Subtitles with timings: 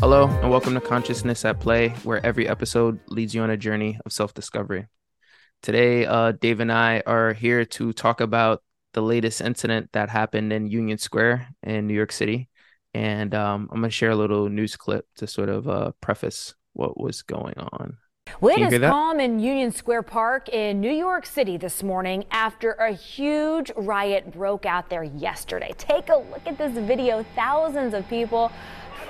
[0.00, 3.98] Hello, and welcome to Consciousness at Play, where every episode leads you on a journey
[4.06, 4.86] of self discovery.
[5.60, 8.62] Today, uh, Dave and I are here to talk about
[8.92, 12.48] the latest incident that happened in Union Square in New York City.
[12.94, 16.54] And um, I'm going to share a little news clip to sort of uh, preface
[16.74, 17.96] what was going on.
[18.40, 23.72] Is calm in Union Square Park in New York City this morning after a huge
[23.74, 25.74] riot broke out there yesterday.
[25.76, 27.24] Take a look at this video.
[27.34, 28.52] Thousands of people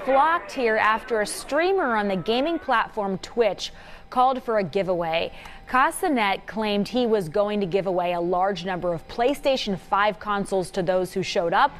[0.08, 3.74] flocked here after a streamer on the gaming platform Twitch
[4.08, 5.30] called for a giveaway.
[5.66, 10.18] Kai Cenat claimed he was going to give away a large number of PlayStation 5
[10.18, 11.72] consoles to those who showed up.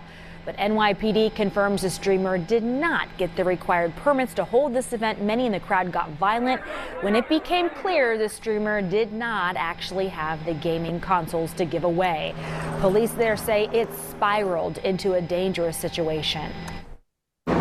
[0.45, 5.23] But NYPD confirms the streamer did not get the required permits to hold this event.
[5.23, 6.61] Many in the crowd got violent
[7.01, 11.85] when it became clear the streamer did not actually have the gaming consoles to give
[11.85, 12.35] away.
[12.81, 16.53] Police there say it spiraled into a dangerous situation.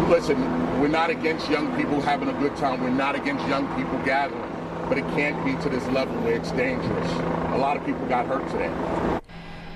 [0.09, 0.39] Listen,
[0.79, 2.81] we're not against young people having a good time.
[2.81, 4.41] We're not against young people gathering.
[4.87, 7.11] But it can't be to this level where it's dangerous.
[7.51, 8.71] A lot of people got hurt today.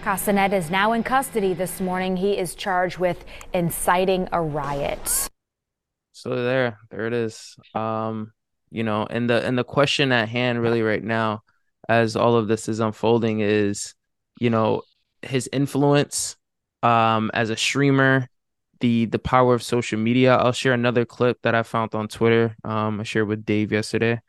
[0.03, 2.15] Kai Cenat is now in custody this morning.
[2.15, 5.29] He is charged with inciting a riot.
[6.13, 7.57] So there, there it is.
[7.75, 8.31] Um,
[8.69, 11.43] you know, and the and the question at hand really right now,
[11.89, 13.95] as all of this is unfolding, is
[14.39, 14.83] you know
[15.21, 16.37] his influence
[16.83, 18.29] um as a streamer,
[18.81, 20.35] the the power of social media.
[20.35, 22.55] I'll share another clip that I found on Twitter.
[22.63, 24.21] Um, I shared with Dave yesterday.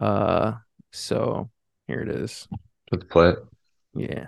[0.00, 0.54] Uh,
[0.92, 1.50] so
[1.86, 2.48] here it is.
[2.92, 3.38] Let's play it.
[3.94, 4.26] Yeah.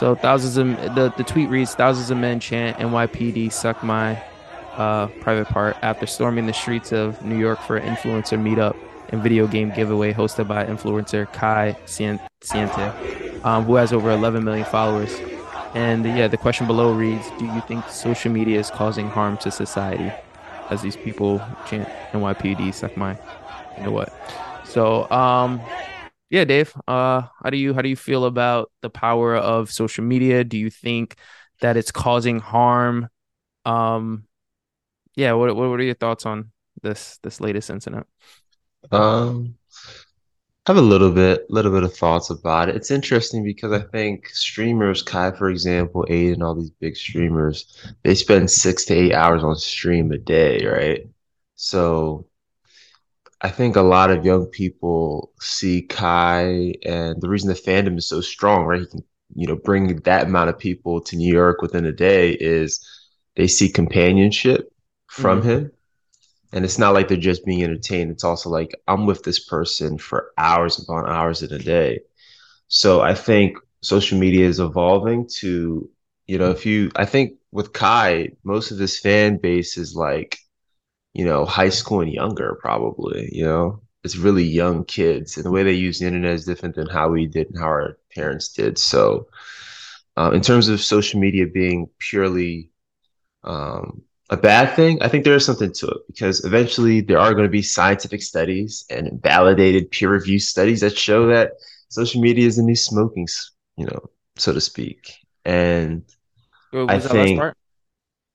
[0.00, 4.22] So thousands of the, the tweet reads thousands of men chant NYPD suck my
[4.76, 8.74] uh, private part after storming the streets of New York for an influencer meetup
[9.10, 14.64] and video game giveaway hosted by influencer Kai Cenat, um, who has over 11 million
[14.64, 15.14] followers.
[15.74, 19.50] And yeah, the question below reads Do you think social media is causing harm to
[19.50, 20.12] society?
[20.70, 23.18] As these people chant NYPD suck my,
[23.76, 24.12] you know what?
[24.64, 25.60] So, um,
[26.30, 30.04] yeah, Dave, uh, how do you how do you feel about the power of social
[30.04, 30.44] media?
[30.44, 31.16] Do you think
[31.60, 33.08] that it's causing harm?
[33.64, 34.24] Um,
[35.16, 38.06] yeah, what what are your thoughts on this this latest incident?
[38.90, 39.56] Um,
[40.66, 42.76] I have a little bit, little bit of thoughts about it.
[42.76, 47.76] It's interesting because I think streamers, Kai, for example, Adin, and all these big streamers,
[48.02, 51.06] they spend six to eight hours on stream a day, right?
[51.56, 52.26] So
[53.40, 58.06] I think a lot of young people see Kai, and the reason the fandom is
[58.06, 58.80] so strong, right?
[58.80, 59.04] He can,
[59.34, 62.86] you know, bring that amount of people to New York within a day is
[63.36, 64.70] they see companionship
[65.06, 65.48] from mm-hmm.
[65.48, 65.72] him.
[66.52, 68.10] And it's not like they're just being entertained.
[68.10, 72.00] It's also like I'm with this person for hours upon hours in a day.
[72.68, 75.88] So I think social media is evolving to,
[76.26, 80.38] you know, if you, I think with Kai, most of his fan base is like
[81.14, 85.36] you know, high school and younger, probably, you know, it's really young kids.
[85.36, 87.66] And the way they use the internet is different than how we did and how
[87.66, 88.78] our parents did.
[88.78, 89.26] So,
[90.16, 92.70] uh, in terms of social media being purely
[93.44, 97.32] um, a bad thing, I think there is something to it because eventually there are
[97.32, 101.52] going to be scientific studies and validated peer reviewed studies that show that
[101.88, 103.28] social media is the new smoking,
[103.76, 105.14] you know, so to speak.
[105.44, 106.04] And
[106.72, 107.42] I think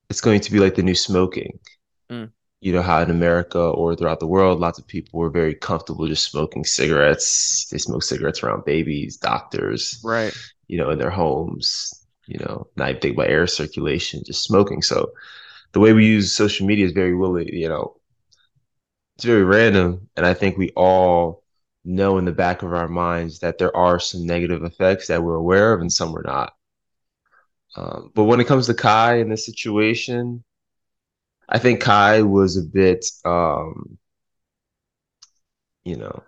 [0.09, 1.59] it's going to be like the new smoking.
[2.11, 2.31] Mm
[2.65, 6.07] you know how in America or throughout the world, lots of people were very comfortable
[6.07, 7.67] just smoking cigarettes.
[7.69, 10.35] They smoke cigarettes around babies, doctors, right?
[10.67, 11.93] You know, in their homes.
[12.25, 14.81] You know, not even think about air circulation, just smoking.
[14.81, 15.11] So,
[15.75, 17.53] the way we use social media is very willy.
[17.53, 17.97] You know,
[19.17, 21.43] it's very random, and I think we all
[21.83, 25.35] know in the back of our minds that there are some negative effects that we're
[25.35, 26.53] aware of, and some we're not.
[27.75, 30.45] Um, but when it comes to Kai in this situation,
[31.49, 33.97] I think Kai was a bit, um,
[35.83, 36.23] you know,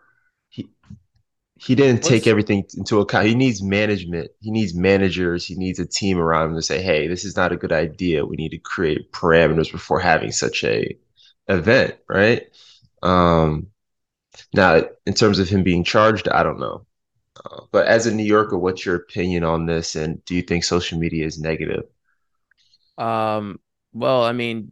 [1.59, 3.27] he didn't What's, take everything into account.
[3.27, 4.31] He needs management.
[4.42, 5.45] He needs managers.
[5.45, 8.25] He needs a team around him to say, "Hey, this is not a good idea.
[8.25, 10.98] We need to create parameters before having such a
[11.48, 12.48] event." Right?
[13.04, 13.68] Um,
[14.54, 16.86] now, in terms of him being charged, I don't know.
[17.44, 19.95] Uh, but as a New Yorker, what's your opinion on this?
[19.95, 21.83] And do you think social media is negative?
[22.98, 23.59] Um.
[23.94, 24.71] Well, I mean,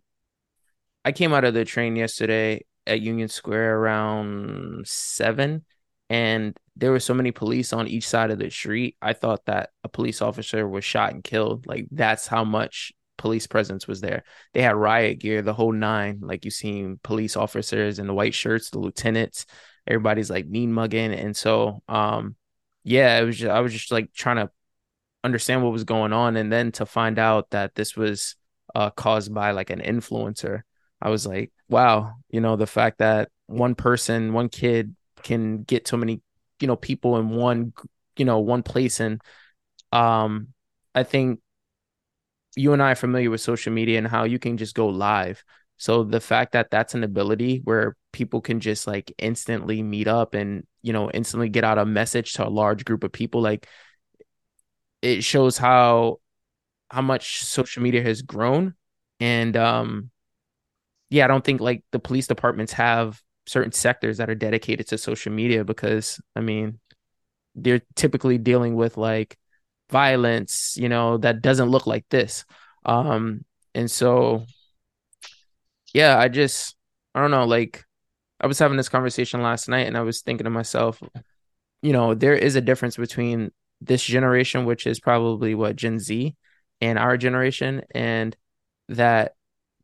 [1.04, 5.66] I came out of the train yesterday at Union Square around seven,
[6.10, 8.98] and there were so many police on each side of the street.
[9.02, 11.66] I thought that a police officer was shot and killed.
[11.66, 14.24] Like that's how much police presence was there.
[14.54, 16.19] They had riot gear, the whole nine.
[16.22, 19.46] Like you seen police officers in the white shirts, the lieutenants.
[19.88, 22.36] Everybody's like mean mugging, and so um,
[22.84, 23.38] yeah, it was.
[23.38, 24.50] Just, I was just like trying to
[25.25, 28.36] understand what was going on and then to find out that this was
[28.75, 30.62] uh, caused by like an influencer
[31.01, 35.89] i was like wow you know the fact that one person one kid can get
[35.89, 36.22] so many
[36.62, 37.74] you know people in one
[38.18, 39.01] you know one place.
[39.01, 39.22] And
[39.92, 40.50] um
[40.95, 41.42] i think
[42.56, 45.44] you and i are familiar with social media and how you can just go live.
[45.77, 50.33] So the fact that that's an ability where people can just like instantly meet up
[50.33, 53.68] and you know instantly get out a message to a large group of people like
[55.01, 56.19] it shows how
[56.89, 58.75] how much social media has grown.
[59.19, 60.12] And um
[61.10, 64.98] yeah i don't think like the police departments have certain sectors that are dedicated to
[64.98, 66.80] social media because i mean
[67.56, 69.38] they're typically dealing with like
[69.90, 72.44] violence you know that doesn't look like this.
[72.86, 74.46] Um and so
[75.94, 76.76] yeah i just
[77.14, 77.84] i don't know like
[78.42, 81.02] i was having this conversation last night and i was thinking to myself
[81.82, 83.52] you know there is a difference between
[83.82, 86.36] this generation, which is probably what Gen Z
[86.82, 88.36] and our generation, and
[88.90, 89.34] that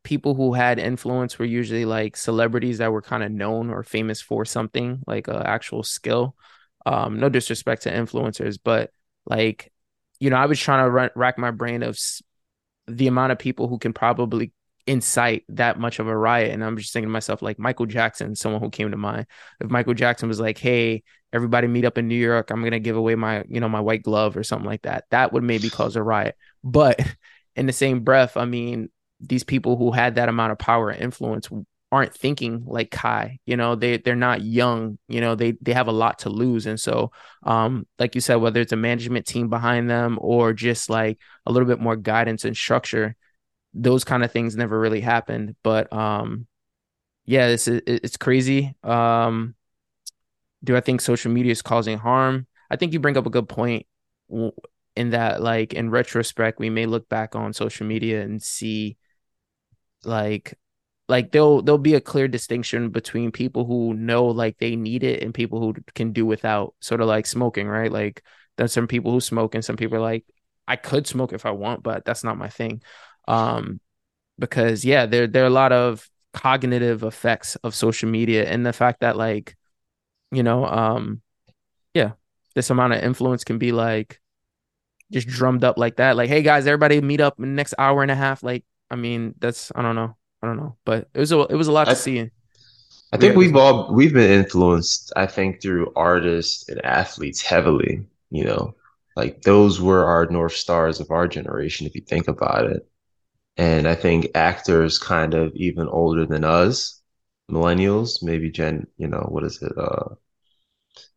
[0.02, 4.20] people who had influence were usually like celebrities that were kind of known or famous
[4.20, 6.36] for something like an actual skill.
[6.84, 8.90] Um, no disrespect to influencers, but
[9.24, 9.72] like,
[10.18, 11.98] you know, I was trying to run, rack my brain of
[12.86, 14.52] the amount of people who can probably
[14.86, 16.50] incite that much of a riot.
[16.50, 19.26] And I'm just thinking to myself, like Michael Jackson, someone who came to mind.
[19.60, 22.50] If Michael Jackson was like, "Hey, everybody meet up in New York.
[22.50, 25.04] I'm gonna give away my, you know, my white glove or something like that.
[25.10, 26.36] That would maybe cause a riot.
[26.62, 27.00] But
[27.56, 28.90] in the same breath, I mean,
[29.22, 31.48] these people who had that amount of power and influence
[31.90, 33.38] aren't thinking like Kai.
[33.46, 34.98] You know, they they're not young.
[35.08, 37.12] You know, they they have a lot to lose, and so,
[37.44, 41.52] um, like you said, whether it's a management team behind them or just like a
[41.52, 43.14] little bit more guidance and structure,
[43.74, 45.54] those kind of things never really happened.
[45.62, 46.46] But um,
[47.24, 48.74] yeah, it's it's crazy.
[48.82, 49.54] Um,
[50.64, 52.46] do I think social media is causing harm?
[52.70, 53.86] I think you bring up a good point
[54.96, 58.96] in that, like, in retrospect, we may look back on social media and see,
[60.04, 60.58] like,
[61.08, 65.22] like there'll there'll be a clear distinction between people who know like they need it
[65.22, 67.92] and people who can do without sort of like smoking right?
[67.92, 68.22] Like
[68.56, 70.24] there's some people who smoke and some people are like
[70.68, 72.82] i could smoke if i want but that's not my thing.
[73.28, 73.80] Um
[74.38, 78.72] because yeah there there are a lot of cognitive effects of social media and the
[78.72, 79.56] fact that like
[80.30, 81.20] you know um
[81.94, 82.12] yeah
[82.54, 84.20] this amount of influence can be like
[85.10, 86.16] just drummed up like that.
[86.16, 88.96] Like hey guys everybody meet up in the next hour and a half like i
[88.96, 90.16] mean that's i don't know.
[90.42, 90.76] I don't know.
[90.84, 92.30] But it was a it was a lot I, to see
[93.12, 98.44] i think we've all we've been influenced i think through artists and athletes heavily you
[98.44, 98.74] know?
[99.14, 102.88] Like those were our north stars of our generation if you think about it.
[103.58, 107.02] And i think actors kind of even older than us
[107.50, 110.14] millennials, maybe Gen, you know, what is it, uh,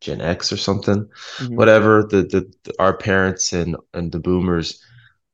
[0.01, 1.07] Gen X or something,
[1.37, 1.55] mm-hmm.
[1.55, 2.03] whatever.
[2.09, 4.83] The, the, the our parents and and the boomers,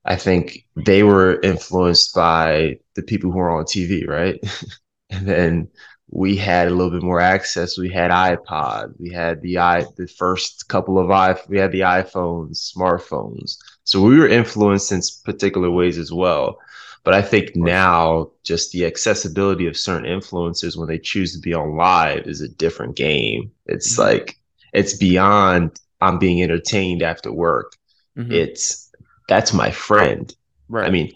[0.06, 4.40] I think they were influenced by the people who were on TV, right?
[5.10, 5.68] and then
[6.10, 7.78] we had a little bit more access.
[7.78, 11.82] We had iPod, we had the i the first couple of i we had the
[11.82, 13.58] iPhones, smartphones.
[13.84, 16.58] So we were influenced in particular ways as well.
[17.04, 21.54] But I think now just the accessibility of certain influencers when they choose to be
[21.54, 23.52] on live is a different game.
[23.66, 24.02] It's mm-hmm.
[24.02, 24.38] like
[24.74, 27.76] it's beyond I'm being entertained after work.
[28.18, 28.32] Mm-hmm.
[28.32, 28.91] It's
[29.32, 30.36] that's my friend.
[30.68, 30.86] Right.
[30.86, 31.14] I mean,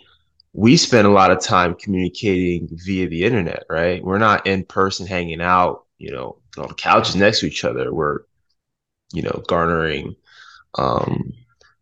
[0.53, 4.01] we spend a lot of time communicating via the internet, right?
[4.01, 7.93] We're not in person hanging out, you know, on couches next to each other.
[7.93, 8.19] We're,
[9.11, 10.15] you know, garnering
[10.75, 11.33] um,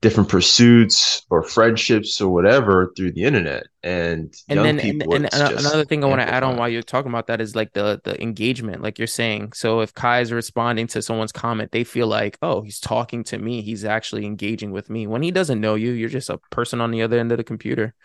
[0.03, 3.63] different pursuits or friendships or whatever through the internet.
[3.83, 7.10] And and then and, and another thing i want to add on while you're talking
[7.10, 9.53] about that is like the the engagement like you're saying.
[9.53, 13.38] So if kai is responding to someone's comment they feel like oh he's talking to
[13.38, 13.62] me.
[13.62, 15.07] He's actually engaging with me.
[15.07, 17.43] When he doesn't know you you're just a person on the other end of the
[17.45, 17.95] computer.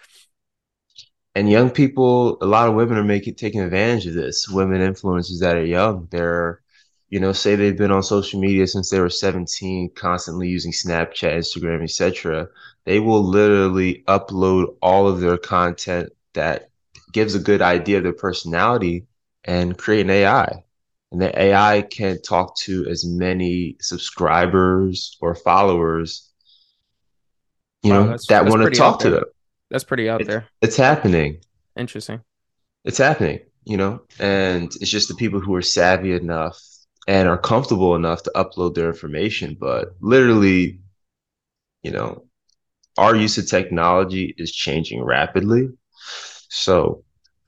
[1.35, 4.49] And young people a lot of women are making taking advantage of this.
[4.49, 6.63] Women influencers that are young they're
[7.11, 11.39] you know, say they've been on social media since they were 17, constantly using Snapchat,
[11.39, 12.49] Instagram, etc.,
[12.85, 16.71] they will literally upload all of their content that
[17.13, 19.07] gives a good idea of their personality
[19.45, 20.63] and create an AI.
[21.11, 26.31] And the AI can talk to as many subscribers or followers,
[27.83, 29.25] you wow, know, that want to talk to them.
[29.71, 30.47] That's pretty out there.
[30.61, 31.41] It's happening.
[31.77, 32.21] Interesting.
[32.85, 36.61] It's happening, you know, and it's just the people who are savvy enough
[37.09, 39.57] and are comfortable enough to upload their information.
[39.59, 40.81] But literally,
[41.83, 42.27] you know,
[42.99, 45.71] our use of technology is changing rapidly.
[46.51, 47.05] So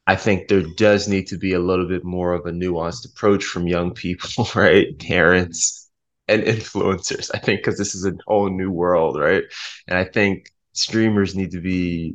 [0.06, 3.44] I think there does need to be a little bit more of a nuanced approach
[3.44, 4.98] from young people, right?
[4.98, 5.90] Parents
[6.26, 7.30] and influencers.
[7.34, 9.44] I think because this is a whole new world, right?
[9.88, 12.14] And I think streamers need to be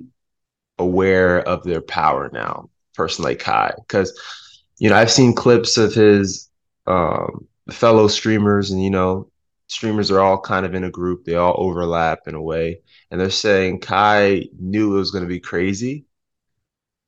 [0.80, 2.70] aware of their power now.
[2.96, 4.18] Person like Kai, because
[4.80, 6.50] you know I've seen clips of his
[6.88, 9.32] um, fellow streamers, and you know
[9.68, 11.25] streamers are all kind of in a group.
[11.25, 15.30] They all overlap in a way, and they're saying Kai knew it was going to
[15.30, 16.06] be crazy.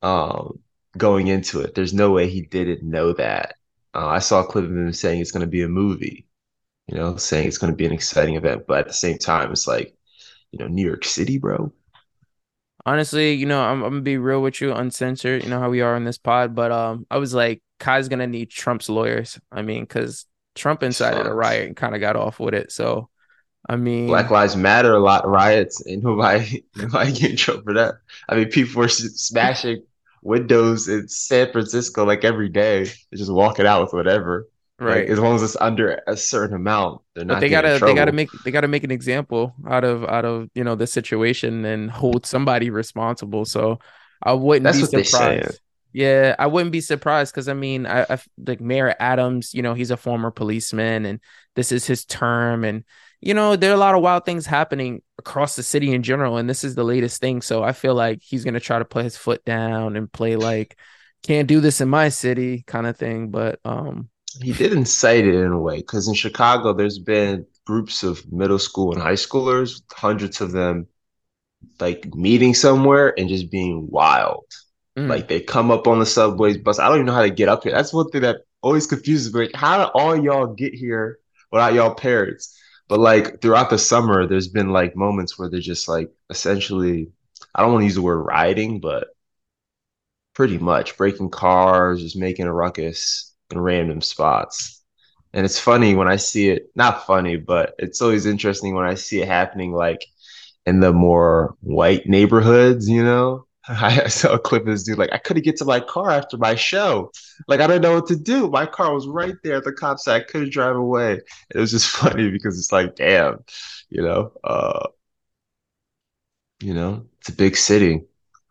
[0.02, 0.60] Um,
[0.98, 3.56] going into it, there's no way he didn't know that.
[3.94, 6.28] Uh, I saw a clip of him saying it's going to be a movie,
[6.88, 9.52] you know, saying it's going to be an exciting event, but at the same time,
[9.52, 9.96] it's like,
[10.52, 11.74] you know, New York City, bro.
[12.88, 15.44] Honestly, you know, I'm, I'm gonna be real with you, uncensored.
[15.44, 18.28] You know how we are on this pod, but um, I was like, Kai's gonna
[18.28, 19.38] need Trump's lawyers.
[19.52, 20.26] I mean, because
[20.56, 22.72] Trump incited a riot and kind of got off with it.
[22.72, 23.10] So,
[23.68, 27.74] I mean, Black Lives Matter, a lot riots, and nobody nobody get in trouble for
[27.74, 27.96] that.
[28.30, 29.84] I mean, people were smashing
[30.22, 32.90] windows in San Francisco like every day.
[33.14, 34.48] Just walking out with whatever.
[34.80, 35.02] Right.
[35.02, 37.36] Like, as long as it's under a certain amount, they're not.
[37.36, 40.50] But they gotta they gotta make they gotta make an example out of out of
[40.54, 43.46] you know the situation and hold somebody responsible.
[43.46, 43.80] So
[44.22, 45.60] I wouldn't That's be surprised.
[45.94, 49.56] Yeah, I wouldn't be surprised because I mean, I, I like Mayor Adams.
[49.56, 51.20] You know, he's a former policeman, and
[51.56, 52.84] this is his term, and
[53.20, 56.38] you know, there are a lot of wild things happening across the city in general,
[56.38, 57.42] and this is the latest thing.
[57.42, 60.78] So I feel like he's gonna try to put his foot down and play like
[61.24, 63.32] can't do this in my city kind of thing.
[63.32, 64.10] But um
[64.42, 68.60] he did incite it in a way because in Chicago there's been groups of middle
[68.60, 70.88] school and high schoolers, hundreds of them
[71.80, 74.46] like meeting somewhere and just being wild.
[74.98, 75.10] Mm.
[75.10, 76.80] Like they come up on the subways, bus.
[76.80, 77.72] I don't even know how to get up here.
[77.72, 79.42] That's one thing that always confuses me.
[79.42, 81.20] Like, how did all y'all get here
[81.52, 82.58] without y'all parents?
[82.88, 87.12] But like throughout the summer, there's been like moments where they're just like essentially,
[87.54, 89.10] I don't want to use the word riding, but
[90.34, 94.84] pretty much breaking cars, just making a ruckus in random spots.
[95.34, 98.96] And it's funny when I see it, not funny, but it's always interesting when I
[98.96, 100.06] see it happening like
[100.66, 103.46] in the more white neighborhoods, you know?
[103.68, 106.38] I saw a clip of this dude like I couldn't get to my car after
[106.38, 107.12] my show.
[107.50, 108.50] Like I didn't know what to do.
[108.50, 109.58] My car was right there.
[109.58, 111.20] at The cop said I couldn't drive away.
[111.54, 113.44] It was just funny because it's like, damn,
[113.90, 114.88] you know, uh,
[116.62, 118.04] you know, it's a big city.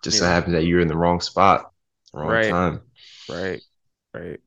[0.05, 0.21] Just yeah.
[0.21, 1.73] so happens that you're in the wrong spot,
[2.12, 2.50] wrong right.
[2.50, 2.83] time.
[3.29, 3.62] Right.
[4.12, 4.41] Right.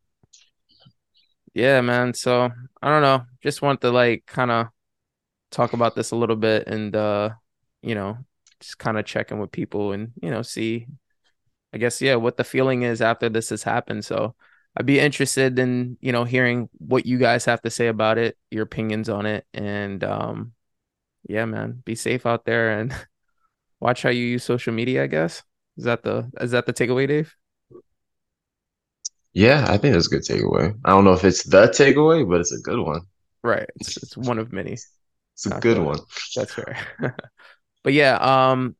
[1.60, 2.14] Yeah, man.
[2.14, 2.50] So
[2.82, 3.26] I don't know.
[3.42, 4.68] Just want to like kind of
[5.52, 7.32] talk about this a little bit and uh,
[7.82, 8.18] you know,
[8.62, 10.88] just kind of checking with people and you know see
[11.74, 14.36] i guess yeah what the feeling is after this has happened so
[14.78, 18.38] i'd be interested in you know hearing what you guys have to say about it
[18.52, 20.54] your opinions on it and um
[21.30, 22.94] yeah man be safe out there and
[23.82, 25.44] watch how you use social media i guess
[25.78, 27.36] is that the is that the takeaway dave
[29.34, 32.40] yeah i think that's a good takeaway i don't know if it's the takeaway but
[32.40, 33.02] it's a good one
[33.44, 36.00] right it's, it's one of many it's a good one
[36.36, 36.78] that's fair
[37.84, 38.76] but yeah, um,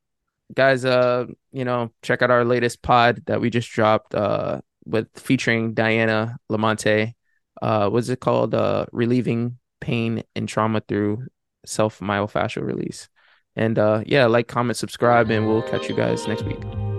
[0.54, 5.08] guys, uh, you know, check out our latest pod that we just dropped, uh, with
[5.14, 7.14] featuring Diana Lamonte.
[7.60, 8.54] Uh, what's it called?
[8.54, 11.26] Uh, relieving pain and trauma through
[11.66, 13.08] self myofascial release.
[13.56, 16.89] And uh, yeah, like, comment, subscribe, and we'll catch you guys next week.